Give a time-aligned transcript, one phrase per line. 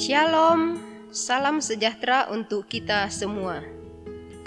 [0.00, 0.80] Shalom,
[1.12, 3.60] salam sejahtera untuk kita semua.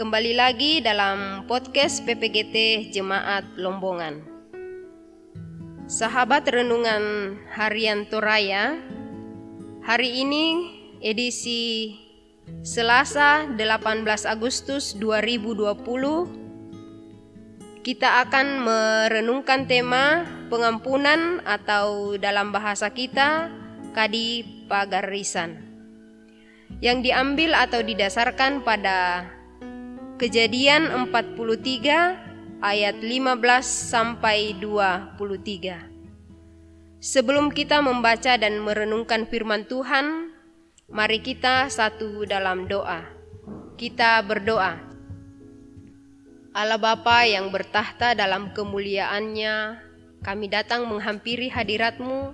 [0.00, 4.24] Kembali lagi dalam podcast PPGT Jemaat Lombongan.
[5.84, 8.80] Sahabat renungan harian Toraya,
[9.84, 10.72] hari ini
[11.04, 12.00] edisi
[12.64, 23.60] Selasa 18 Agustus 2020 kita akan merenungkan tema pengampunan atau dalam bahasa kita
[23.92, 25.60] kadi pagarisan
[26.80, 29.28] yang diambil atau didasarkan pada
[30.22, 35.18] Kejadian 43 ayat 15 sampai 23.
[37.02, 40.30] Sebelum kita membaca dan merenungkan firman Tuhan,
[40.86, 43.02] mari kita satu dalam doa.
[43.74, 44.78] Kita berdoa.
[46.54, 49.82] Allah Bapa yang bertahta dalam kemuliaannya,
[50.22, 52.30] kami datang menghampiri hadiratmu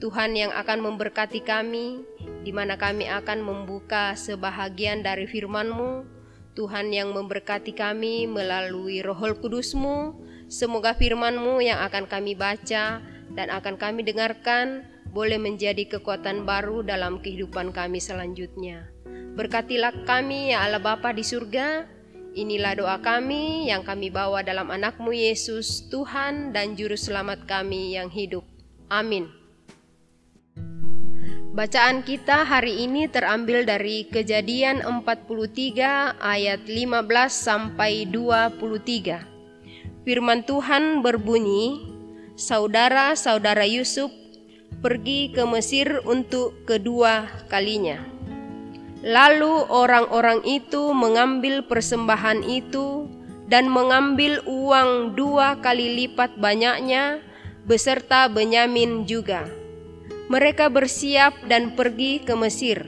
[0.00, 2.00] Tuhan yang akan memberkati kami,
[2.40, 6.08] di mana kami akan membuka sebahagian dari firman-Mu.
[6.56, 10.16] Tuhan yang memberkati kami melalui roh kudus-Mu.
[10.48, 13.04] Semoga firman-Mu yang akan kami baca
[13.36, 18.88] dan akan kami dengarkan boleh menjadi kekuatan baru dalam kehidupan kami selanjutnya.
[19.36, 21.86] Berkatilah kami ya Allah Bapa di surga.
[22.30, 28.06] Inilah doa kami yang kami bawa dalam anakmu Yesus, Tuhan dan Juru Selamat kami yang
[28.06, 28.46] hidup.
[28.86, 29.39] Amin.
[31.50, 39.18] Bacaan kita hari ini terambil dari Kejadian 43 ayat 15 sampai 23.
[40.06, 41.90] Firman Tuhan berbunyi,
[42.38, 44.14] Saudara-saudara Yusuf
[44.78, 47.98] pergi ke Mesir untuk kedua kalinya.
[49.02, 53.10] Lalu orang-orang itu mengambil persembahan itu
[53.50, 57.18] dan mengambil uang dua kali lipat banyaknya
[57.66, 59.59] beserta Benyamin juga
[60.30, 62.86] mereka bersiap dan pergi ke Mesir.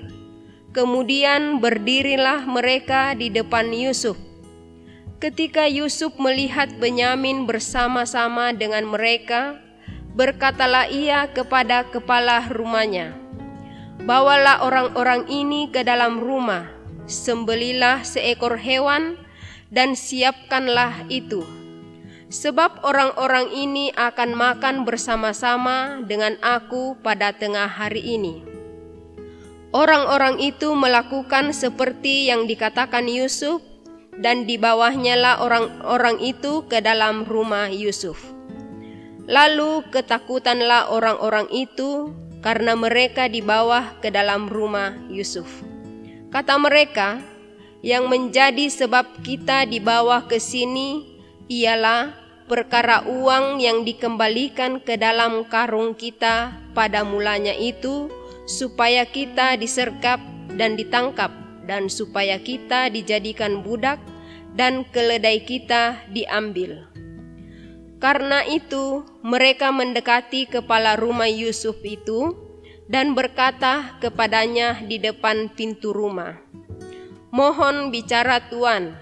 [0.71, 4.15] Kemudian berdirilah mereka di depan Yusuf.
[5.19, 9.59] Ketika Yusuf melihat Benyamin bersama-sama dengan mereka,
[10.15, 13.11] berkatalah ia kepada kepala rumahnya,
[14.07, 16.71] "Bawalah orang-orang ini ke dalam rumah,
[17.11, 19.19] sembelilah seekor hewan,
[19.67, 21.62] dan siapkanlah itu."
[22.33, 28.41] Sebab orang-orang ini akan makan bersama-sama dengan aku pada tengah hari ini.
[29.77, 33.61] Orang-orang itu melakukan seperti yang dikatakan Yusuf,
[34.17, 38.21] dan di bawahnya lah orang-orang itu ke dalam rumah Yusuf.
[39.29, 42.13] Lalu ketakutanlah orang-orang itu
[42.45, 45.49] karena mereka di bawah ke dalam rumah Yusuf.
[46.29, 47.21] Kata mereka,
[47.81, 51.13] yang menjadi sebab kita di bawah ke sini
[51.51, 52.22] ialah
[52.53, 58.13] perkara uang yang dikembalikan ke dalam karung kita pada mulanya itu,
[58.45, 60.21] supaya kita disergap
[60.53, 61.33] dan ditangkap,
[61.65, 63.97] dan supaya kita dijadikan budak,
[64.53, 66.93] dan keledai kita diambil.
[67.97, 72.37] Karena itu, mereka mendekati kepala rumah Yusuf itu
[72.85, 76.37] dan berkata kepadanya di depan pintu rumah,
[77.33, 79.02] "Mohon bicara, Tuan."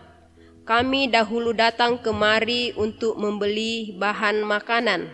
[0.71, 5.11] Kami dahulu datang kemari untuk membeli bahan makanan,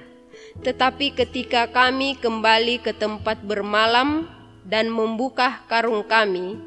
[0.61, 4.29] tetapi ketika kami kembali ke tempat bermalam
[4.69, 6.61] dan membuka karung kami,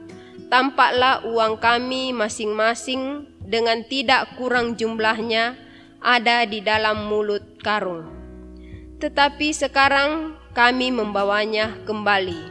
[0.50, 5.54] tampaklah uang kami masing-masing dengan tidak kurang jumlahnya
[6.02, 8.10] ada di dalam mulut karung.
[8.98, 12.42] Tetapi sekarang kami membawanya kembali.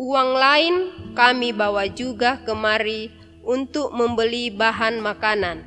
[0.00, 0.74] Uang lain
[1.12, 5.64] kami bawa juga kemari untuk membeli bahan makanan.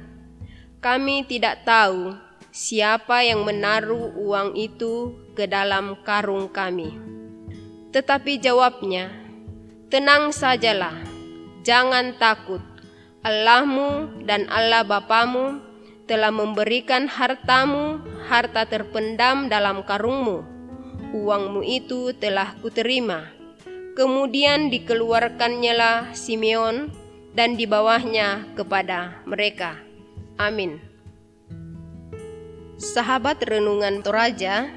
[0.84, 2.13] Kami tidak tahu
[2.53, 6.94] siapa yang menaruh uang itu ke dalam karung kami.
[7.89, 9.09] Tetapi jawabnya,
[9.89, 10.94] "Tenang sajalah,
[11.66, 12.61] jangan takut.
[13.23, 15.63] Allahmu dan Allah Bapamu
[16.05, 20.44] telah memberikan hartamu, harta terpendam dalam karungmu.
[21.16, 23.34] Uangmu itu telah kuterima."
[23.93, 26.90] Kemudian dikeluarkannyalah Simeon
[27.34, 29.78] dan di bawahnya kepada mereka.
[30.38, 30.78] Amin.
[32.78, 34.70] Sahabat Renungan Toraja,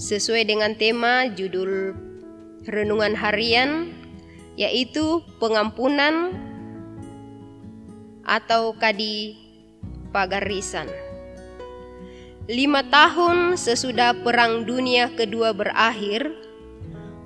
[0.00, 1.92] sesuai dengan tema judul
[2.68, 3.92] renungan harian,
[4.56, 6.36] yaitu pengampunan
[8.24, 9.40] atau kadi
[10.12, 10.88] pagarisan.
[12.48, 16.32] Lima tahun sesudah Perang Dunia Kedua berakhir,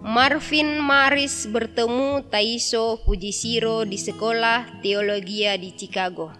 [0.02, 6.34] Marvin Maris bertemu Taiso Fujishiro di sekolah teologi di Chicago.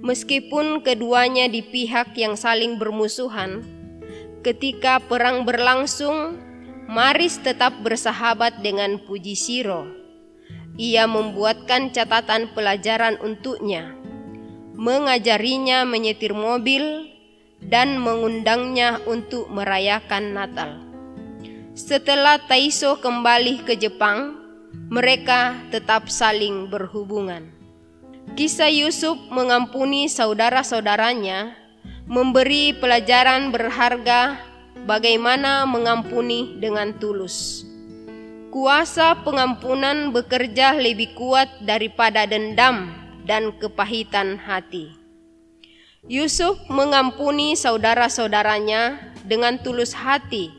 [0.00, 3.60] Meskipun keduanya di pihak yang saling bermusuhan,
[4.40, 6.40] ketika perang berlangsung,
[6.88, 9.84] Maris tetap bersahabat dengan Puji Siro.
[10.80, 13.92] Ia membuatkan catatan pelajaran untuknya,
[14.80, 17.04] mengajarinya menyetir mobil,
[17.60, 20.87] dan mengundangnya untuk merayakan Natal.
[21.78, 24.34] Setelah Taiso kembali ke Jepang,
[24.90, 27.54] mereka tetap saling berhubungan.
[28.34, 31.54] Kisah Yusuf mengampuni saudara-saudaranya
[32.10, 34.42] memberi pelajaran berharga
[34.90, 37.62] bagaimana mengampuni dengan tulus.
[38.50, 42.90] Kuasa pengampunan bekerja lebih kuat daripada dendam
[43.22, 44.98] dan kepahitan hati.
[46.10, 50.57] Yusuf mengampuni saudara-saudaranya dengan tulus hati,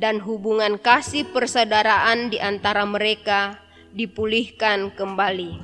[0.00, 3.60] dan hubungan kasih persaudaraan di antara mereka
[3.92, 5.60] dipulihkan kembali.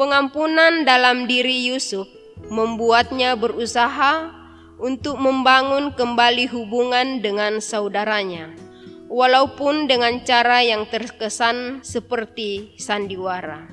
[0.00, 2.08] Pengampunan dalam diri Yusuf
[2.48, 4.32] membuatnya berusaha
[4.80, 8.54] untuk membangun kembali hubungan dengan saudaranya
[9.12, 13.68] walaupun dengan cara yang terkesan seperti sandiwara.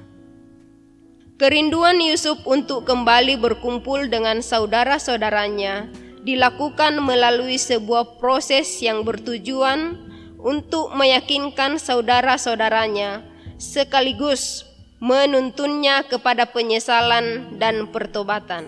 [1.36, 5.92] Kerinduan Yusuf untuk kembali berkumpul dengan saudara-saudaranya
[6.25, 10.01] dilakukan melalui sebuah proses yang bertujuan
[10.42, 13.22] untuk meyakinkan saudara-saudaranya
[13.62, 14.66] sekaligus
[14.98, 18.66] menuntunnya kepada penyesalan dan pertobatan.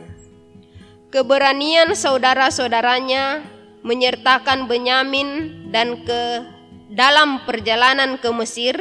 [1.10, 3.42] Keberanian saudara-saudaranya
[3.82, 5.30] menyertakan Benyamin
[5.74, 6.46] dan ke
[6.94, 8.76] dalam perjalanan ke Mesir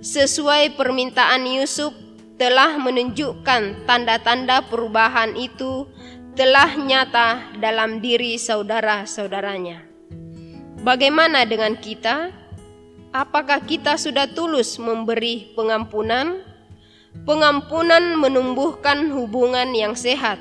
[0.00, 1.92] sesuai permintaan Yusuf
[2.38, 5.90] telah menunjukkan tanda-tanda perubahan itu
[6.38, 9.82] telah nyata dalam diri saudara-saudaranya.
[10.86, 12.30] Bagaimana dengan kita?
[13.10, 16.46] Apakah kita sudah tulus memberi pengampunan?
[17.26, 20.38] Pengampunan menumbuhkan hubungan yang sehat,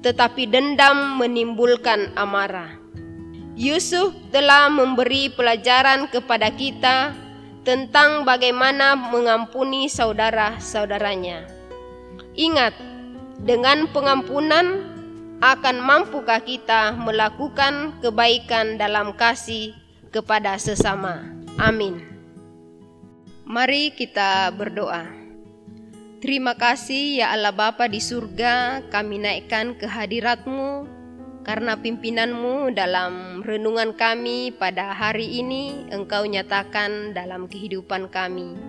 [0.00, 2.80] tetapi dendam menimbulkan amarah.
[3.60, 7.12] Yusuf telah memberi pelajaran kepada kita
[7.60, 11.44] tentang bagaimana mengampuni saudara-saudaranya.
[12.32, 12.72] Ingat,
[13.44, 14.89] dengan pengampunan
[15.40, 19.72] akan mampukah kita melakukan kebaikan dalam kasih
[20.12, 21.24] kepada sesama.
[21.56, 22.04] Amin.
[23.48, 25.08] Mari kita berdoa.
[26.20, 30.84] Terima kasih ya Allah Bapa di surga, kami naikkan kehadiratmu
[31.40, 38.60] karena pimpinanmu dalam renungan kami pada hari ini engkau nyatakan dalam kehidupan kami.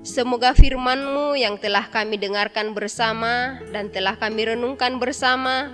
[0.00, 5.68] Semoga firmanmu yang telah kami dengarkan bersama dan telah kami renungkan bersama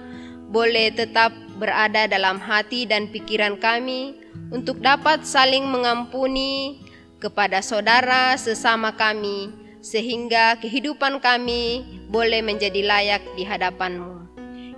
[0.51, 4.19] boleh tetap berada dalam hati dan pikiran kami
[4.51, 6.83] untuk dapat saling mengampuni
[7.23, 14.21] kepada saudara sesama kami sehingga kehidupan kami boleh menjadi layak di hadapanmu.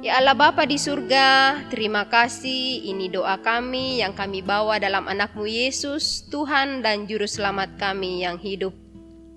[0.02, 5.46] Ya Allah Bapa di surga, terima kasih ini doa kami yang kami bawa dalam anakmu
[5.46, 8.74] Yesus, Tuhan dan Juru Selamat kami yang hidup.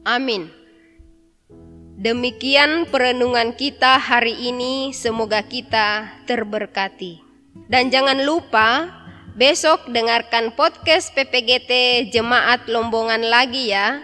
[0.02, 0.65] Amin.
[1.96, 7.24] Demikian perenungan kita hari ini, semoga kita terberkati.
[7.72, 8.92] Dan jangan lupa,
[9.32, 14.04] besok dengarkan podcast PPGT Jemaat Lombongan lagi ya.